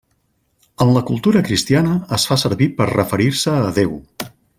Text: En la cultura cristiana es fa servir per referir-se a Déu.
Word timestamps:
En 0.85 0.93
la 0.95 1.03
cultura 1.09 1.43
cristiana 1.49 1.91
es 2.19 2.25
fa 2.31 2.39
servir 2.45 2.69
per 2.81 2.89
referir-se 2.93 3.55
a 3.67 3.73
Déu. 3.81 3.93